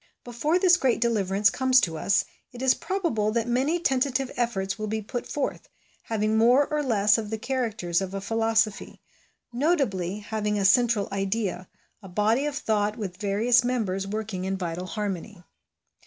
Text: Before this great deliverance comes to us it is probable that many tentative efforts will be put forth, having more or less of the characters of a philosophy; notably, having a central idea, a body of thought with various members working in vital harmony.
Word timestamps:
Before 0.23 0.57
this 0.57 0.77
great 0.77 0.99
deliverance 0.99 1.51
comes 1.51 1.79
to 1.81 1.95
us 1.95 2.25
it 2.51 2.63
is 2.63 2.73
probable 2.73 3.31
that 3.33 3.47
many 3.47 3.79
tentative 3.79 4.31
efforts 4.35 4.79
will 4.79 4.87
be 4.87 4.99
put 5.03 5.27
forth, 5.27 5.69
having 6.05 6.35
more 6.39 6.65
or 6.65 6.81
less 6.81 7.19
of 7.19 7.29
the 7.29 7.37
characters 7.37 8.01
of 8.01 8.15
a 8.15 8.19
philosophy; 8.19 8.99
notably, 9.53 10.17
having 10.17 10.57
a 10.57 10.65
central 10.65 11.07
idea, 11.11 11.69
a 12.01 12.09
body 12.09 12.47
of 12.47 12.55
thought 12.57 12.97
with 12.97 13.17
various 13.17 13.63
members 13.63 14.07
working 14.07 14.43
in 14.43 14.57
vital 14.57 14.87
harmony. 14.87 15.43